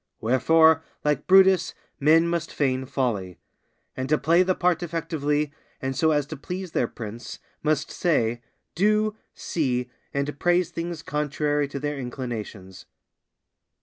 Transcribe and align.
Wherefore, 0.19 0.83
like 1.05 1.27
Brutus, 1.27 1.75
men 1.99 2.27
must 2.27 2.51
feign 2.51 2.87
folly; 2.87 3.37
and 3.95 4.09
to 4.09 4.17
play 4.17 4.41
the 4.41 4.55
part 4.55 4.81
effectively, 4.81 5.53
and 5.79 5.95
so 5.95 6.09
as 6.09 6.25
to 6.25 6.35
please 6.37 6.71
their 6.71 6.87
prince, 6.87 7.37
must 7.61 7.91
say, 7.91 8.41
do, 8.73 9.15
see, 9.35 9.91
and 10.11 10.39
praise 10.39 10.71
things 10.71 11.03
contrary 11.03 11.67
to 11.67 11.79
their 11.79 11.99
inclinations. 11.99 12.87